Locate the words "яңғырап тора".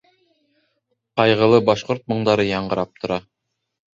2.47-3.21